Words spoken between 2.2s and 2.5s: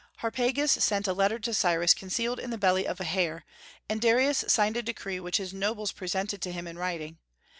in